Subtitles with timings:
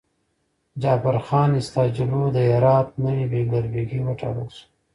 [0.81, 4.63] جعفرخان استاجلو د هرات نوی بیګلربيګي وټاکل شو.